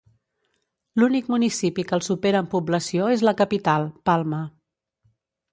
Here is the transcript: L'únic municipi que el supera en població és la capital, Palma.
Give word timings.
L'únic 1.01 1.27
municipi 1.33 1.85
que 1.91 1.95
el 1.99 2.03
supera 2.07 2.41
en 2.45 2.49
població 2.55 3.13
és 3.19 3.25
la 3.29 3.37
capital, 3.43 3.89
Palma. 4.11 4.45